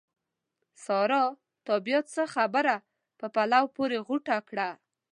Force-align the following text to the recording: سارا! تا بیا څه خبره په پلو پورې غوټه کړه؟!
سارا! 0.83 1.23
تا 1.65 1.73
بیا 1.85 1.99
څه 2.13 2.21
خبره 2.35 2.75
په 3.19 3.25
پلو 3.35 3.63
پورې 3.75 3.97
غوټه 4.07 4.37
کړه؟! 4.49 4.69